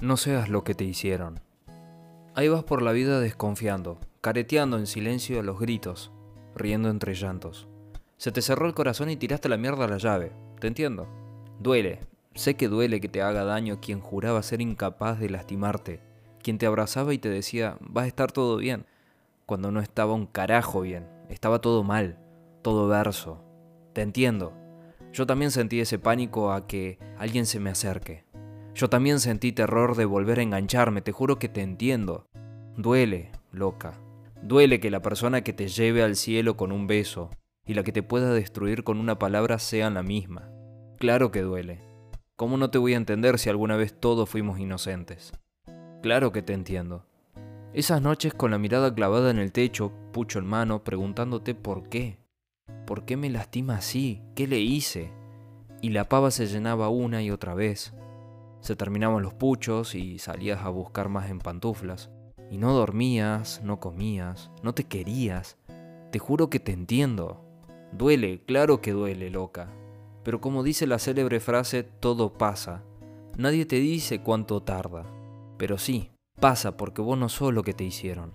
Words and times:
No 0.00 0.16
seas 0.16 0.48
lo 0.48 0.64
que 0.64 0.74
te 0.74 0.84
hicieron. 0.84 1.40
Ahí 2.34 2.48
vas 2.48 2.64
por 2.64 2.80
la 2.80 2.92
vida 2.92 3.20
desconfiando, 3.20 4.00
careteando 4.22 4.78
en 4.78 4.86
silencio 4.86 5.38
a 5.38 5.42
los 5.42 5.60
gritos, 5.60 6.10
riendo 6.56 6.88
entre 6.88 7.12
llantos. 7.12 7.68
Se 8.16 8.32
te 8.32 8.40
cerró 8.40 8.66
el 8.66 8.72
corazón 8.72 9.10
y 9.10 9.16
tiraste 9.16 9.50
la 9.50 9.58
mierda 9.58 9.84
a 9.84 9.88
la 9.88 9.98
llave. 9.98 10.32
Te 10.58 10.68
entiendo. 10.68 11.06
Duele. 11.58 12.00
Sé 12.34 12.54
que 12.54 12.68
duele 12.68 12.98
que 13.02 13.10
te 13.10 13.20
haga 13.20 13.44
daño 13.44 13.80
quien 13.82 14.00
juraba 14.00 14.42
ser 14.42 14.62
incapaz 14.62 15.20
de 15.20 15.28
lastimarte, 15.28 16.00
quien 16.42 16.56
te 16.56 16.64
abrazaba 16.64 17.12
y 17.12 17.18
te 17.18 17.28
decía, 17.28 17.76
va 17.94 18.02
a 18.02 18.06
estar 18.06 18.32
todo 18.32 18.56
bien, 18.56 18.86
cuando 19.44 19.70
no 19.70 19.80
estaba 19.80 20.14
un 20.14 20.26
carajo 20.26 20.80
bien, 20.80 21.06
estaba 21.28 21.60
todo 21.60 21.82
mal, 21.82 22.18
todo 22.62 22.88
verso. 22.88 23.44
Te 23.92 24.00
entiendo. 24.00 24.54
Yo 25.12 25.26
también 25.26 25.50
sentí 25.50 25.80
ese 25.80 25.98
pánico 25.98 26.52
a 26.52 26.66
que 26.66 26.98
alguien 27.18 27.44
se 27.44 27.60
me 27.60 27.68
acerque. 27.68 28.29
Yo 28.80 28.88
también 28.88 29.20
sentí 29.20 29.52
terror 29.52 29.94
de 29.94 30.06
volver 30.06 30.38
a 30.38 30.42
engancharme, 30.42 31.02
te 31.02 31.12
juro 31.12 31.38
que 31.38 31.50
te 31.50 31.60
entiendo. 31.60 32.24
Duele, 32.78 33.30
loca. 33.52 34.00
Duele 34.40 34.80
que 34.80 34.90
la 34.90 35.02
persona 35.02 35.42
que 35.42 35.52
te 35.52 35.68
lleve 35.68 36.02
al 36.02 36.16
cielo 36.16 36.56
con 36.56 36.72
un 36.72 36.86
beso 36.86 37.28
y 37.66 37.74
la 37.74 37.82
que 37.82 37.92
te 37.92 38.02
pueda 38.02 38.32
destruir 38.32 38.82
con 38.82 38.98
una 38.98 39.18
palabra 39.18 39.58
sean 39.58 39.92
la 39.92 40.02
misma. 40.02 40.48
Claro 40.98 41.30
que 41.30 41.42
duele. 41.42 41.82
¿Cómo 42.36 42.56
no 42.56 42.70
te 42.70 42.78
voy 42.78 42.94
a 42.94 42.96
entender 42.96 43.38
si 43.38 43.50
alguna 43.50 43.76
vez 43.76 43.92
todos 43.92 44.30
fuimos 44.30 44.58
inocentes? 44.58 45.32
Claro 46.00 46.32
que 46.32 46.40
te 46.40 46.54
entiendo. 46.54 47.04
Esas 47.74 48.00
noches 48.00 48.32
con 48.32 48.50
la 48.50 48.56
mirada 48.56 48.94
clavada 48.94 49.30
en 49.30 49.40
el 49.40 49.52
techo, 49.52 49.92
pucho 50.10 50.38
en 50.38 50.46
mano, 50.46 50.84
preguntándote 50.84 51.54
por 51.54 51.90
qué. 51.90 52.16
¿Por 52.86 53.04
qué 53.04 53.18
me 53.18 53.28
lastima 53.28 53.74
así? 53.74 54.22
¿Qué 54.34 54.46
le 54.46 54.60
hice? 54.60 55.12
Y 55.82 55.90
la 55.90 56.08
pava 56.08 56.30
se 56.30 56.46
llenaba 56.46 56.88
una 56.88 57.22
y 57.22 57.30
otra 57.30 57.52
vez. 57.52 57.92
Se 58.60 58.76
terminaban 58.76 59.22
los 59.22 59.34
puchos 59.34 59.94
y 59.94 60.18
salías 60.18 60.64
a 60.64 60.68
buscar 60.68 61.08
más 61.08 61.30
en 61.30 61.38
pantuflas. 61.38 62.10
Y 62.50 62.58
no 62.58 62.72
dormías, 62.72 63.60
no 63.64 63.80
comías, 63.80 64.50
no 64.62 64.74
te 64.74 64.84
querías. 64.84 65.56
Te 66.10 66.18
juro 66.18 66.50
que 66.50 66.60
te 66.60 66.72
entiendo. 66.72 67.44
Duele, 67.92 68.42
claro 68.44 68.80
que 68.80 68.92
duele, 68.92 69.30
loca. 69.30 69.72
Pero 70.24 70.40
como 70.40 70.62
dice 70.62 70.86
la 70.86 70.98
célebre 70.98 71.40
frase, 71.40 71.82
todo 71.82 72.34
pasa. 72.34 72.82
Nadie 73.38 73.64
te 73.66 73.76
dice 73.76 74.20
cuánto 74.20 74.62
tarda. 74.62 75.06
Pero 75.56 75.78
sí, 75.78 76.10
pasa 76.38 76.76
porque 76.76 77.00
vos 77.00 77.16
no 77.16 77.28
sos 77.28 77.54
lo 77.54 77.62
que 77.62 77.72
te 77.72 77.84
hicieron. 77.84 78.32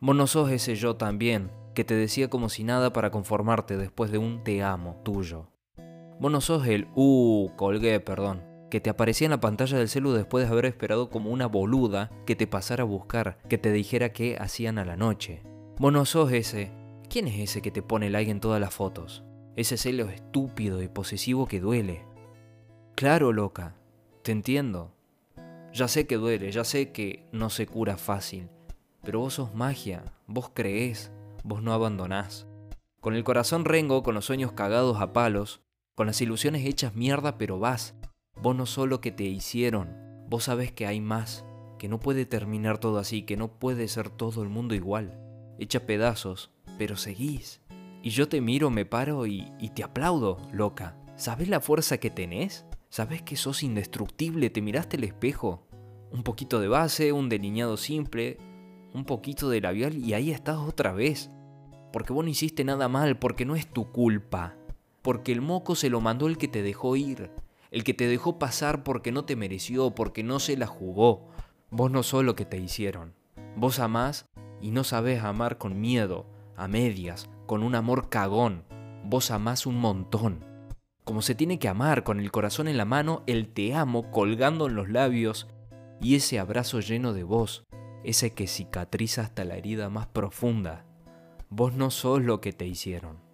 Vos 0.00 0.16
no 0.16 0.26
sos 0.26 0.50
ese 0.50 0.74
yo 0.74 0.96
también, 0.96 1.50
que 1.74 1.84
te 1.84 1.94
decía 1.94 2.28
como 2.28 2.48
si 2.48 2.64
nada 2.64 2.92
para 2.92 3.10
conformarte 3.10 3.76
después 3.76 4.10
de 4.10 4.18
un 4.18 4.42
te 4.42 4.62
amo 4.62 5.00
tuyo. 5.04 5.48
Vos 6.18 6.32
no 6.32 6.40
sos 6.40 6.66
el 6.66 6.88
uh, 6.94 7.50
colgué, 7.56 8.00
perdón, 8.00 8.42
que 8.70 8.80
te 8.80 8.88
aparecía 8.88 9.26
en 9.26 9.32
la 9.32 9.40
pantalla 9.40 9.76
del 9.76 9.88
celu 9.88 10.12
después 10.12 10.46
de 10.46 10.52
haber 10.52 10.64
esperado 10.64 11.10
como 11.10 11.30
una 11.30 11.46
boluda 11.46 12.10
que 12.24 12.36
te 12.36 12.46
pasara 12.46 12.82
a 12.82 12.86
buscar, 12.86 13.38
que 13.48 13.58
te 13.58 13.72
dijera 13.72 14.12
qué 14.12 14.36
hacían 14.40 14.78
a 14.78 14.84
la 14.84 14.96
noche. 14.96 15.42
Vos 15.78 15.92
no 15.92 16.04
sos 16.06 16.32
ese. 16.32 16.70
¿Quién 17.10 17.26
es 17.26 17.38
ese 17.40 17.60
que 17.60 17.70
te 17.70 17.82
pone 17.82 18.08
like 18.08 18.30
en 18.30 18.40
todas 18.40 18.60
las 18.60 18.72
fotos? 18.72 19.24
Ese 19.56 19.76
celo 19.76 20.08
estúpido 20.08 20.82
y 20.82 20.88
posesivo 20.88 21.46
que 21.46 21.60
duele. 21.60 22.04
Claro, 22.94 23.32
loca, 23.32 23.74
te 24.22 24.32
entiendo. 24.32 24.94
Ya 25.72 25.88
sé 25.88 26.06
que 26.06 26.16
duele, 26.16 26.52
ya 26.52 26.64
sé 26.64 26.92
que 26.92 27.26
no 27.32 27.50
se 27.50 27.66
cura 27.66 27.96
fácil, 27.96 28.48
pero 29.02 29.20
vos 29.20 29.34
sos 29.34 29.54
magia, 29.54 30.04
vos 30.26 30.50
creés, 30.52 31.10
vos 31.44 31.62
no 31.62 31.72
abandonás. 31.72 32.46
Con 33.00 33.14
el 33.14 33.24
corazón 33.24 33.64
rengo, 33.64 34.02
con 34.02 34.14
los 34.14 34.26
sueños 34.26 34.52
cagados 34.52 35.00
a 35.00 35.12
palos, 35.12 35.62
con 35.94 36.06
las 36.06 36.20
ilusiones 36.20 36.66
hechas 36.66 36.94
mierda, 36.94 37.38
pero 37.38 37.58
vas, 37.58 37.94
Vos 38.42 38.56
no 38.56 38.64
solo 38.64 39.02
que 39.02 39.12
te 39.12 39.24
hicieron, 39.24 39.94
vos 40.30 40.44
sabés 40.44 40.72
que 40.72 40.86
hay 40.86 40.98
más, 41.02 41.44
que 41.78 41.88
no 41.88 42.00
puede 42.00 42.24
terminar 42.24 42.78
todo 42.78 42.96
así, 42.98 43.22
que 43.22 43.36
no 43.36 43.48
puede 43.48 43.86
ser 43.86 44.08
todo 44.08 44.42
el 44.42 44.48
mundo 44.48 44.74
igual. 44.74 45.20
Echa 45.58 45.80
pedazos, 45.80 46.50
pero 46.78 46.96
seguís. 46.96 47.60
Y 48.02 48.08
yo 48.10 48.30
te 48.30 48.40
miro, 48.40 48.70
me 48.70 48.86
paro 48.86 49.26
y, 49.26 49.50
te 49.74 49.84
aplaudo, 49.84 50.38
loca. 50.52 50.96
¿Sabes 51.16 51.50
la 51.50 51.60
fuerza 51.60 51.98
que 51.98 52.08
tenés? 52.08 52.64
¿Sabes 52.88 53.20
que 53.20 53.36
sos 53.36 53.62
indestructible? 53.62 54.48
¿Te 54.48 54.62
miraste 54.62 54.96
el 54.96 55.04
espejo? 55.04 55.66
Un 56.10 56.22
poquito 56.22 56.60
de 56.60 56.68
base, 56.68 57.12
un 57.12 57.28
delineado 57.28 57.76
simple, 57.76 58.38
un 58.94 59.04
poquito 59.04 59.50
de 59.50 59.60
labial 59.60 59.98
y 59.98 60.14
ahí 60.14 60.30
estás 60.30 60.56
otra 60.56 60.94
vez. 60.94 61.30
Porque 61.92 62.14
vos 62.14 62.24
no 62.24 62.30
hiciste 62.30 62.64
nada 62.64 62.88
mal, 62.88 63.18
porque 63.18 63.44
no 63.44 63.54
es 63.54 63.70
tu 63.70 63.92
culpa. 63.92 64.56
Porque 65.02 65.30
el 65.30 65.42
moco 65.42 65.74
se 65.74 65.90
lo 65.90 66.00
mandó 66.00 66.26
el 66.26 66.38
que 66.38 66.48
te 66.48 66.62
dejó 66.62 66.96
ir 66.96 67.30
el 67.70 67.84
que 67.84 67.94
te 67.94 68.06
dejó 68.06 68.38
pasar 68.38 68.82
porque 68.82 69.12
no 69.12 69.24
te 69.24 69.36
mereció, 69.36 69.94
porque 69.94 70.22
no 70.22 70.40
se 70.40 70.56
la 70.56 70.66
jugó. 70.66 71.28
Vos 71.70 71.90
no 71.90 72.02
sos 72.02 72.24
lo 72.24 72.34
que 72.34 72.44
te 72.44 72.58
hicieron. 72.58 73.14
Vos 73.56 73.78
amás 73.78 74.26
y 74.60 74.70
no 74.70 74.84
sabés 74.84 75.22
amar 75.22 75.58
con 75.58 75.80
miedo, 75.80 76.26
a 76.56 76.68
medias, 76.68 77.28
con 77.46 77.62
un 77.62 77.74
amor 77.74 78.08
cagón. 78.08 78.64
Vos 79.04 79.30
amás 79.30 79.66
un 79.66 79.76
montón. 79.76 80.44
Como 81.04 81.22
se 81.22 81.34
tiene 81.34 81.58
que 81.58 81.68
amar, 81.68 82.04
con 82.04 82.20
el 82.20 82.30
corazón 82.30 82.68
en 82.68 82.76
la 82.76 82.84
mano, 82.84 83.22
el 83.26 83.48
te 83.48 83.74
amo 83.74 84.10
colgando 84.10 84.66
en 84.66 84.74
los 84.74 84.88
labios 84.88 85.48
y 86.00 86.14
ese 86.14 86.38
abrazo 86.38 86.80
lleno 86.80 87.12
de 87.12 87.24
vos, 87.24 87.64
ese 88.04 88.32
que 88.32 88.46
cicatriza 88.46 89.22
hasta 89.22 89.44
la 89.44 89.56
herida 89.56 89.90
más 89.90 90.06
profunda. 90.06 90.84
Vos 91.48 91.74
no 91.74 91.90
sos 91.90 92.22
lo 92.22 92.40
que 92.40 92.52
te 92.52 92.66
hicieron. 92.66 93.29